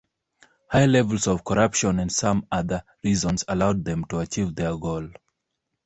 High 0.69 0.87
levels 0.87 1.27
of 1.27 1.43
corruption 1.45 1.99
and 1.99 2.11
some 2.11 2.47
other 2.51 2.81
reasons 3.03 3.43
allowed 3.47 3.85
them 3.85 4.03
to 4.05 4.17
achieve 4.17 4.55
their 4.55 4.75
goal. 4.75 5.09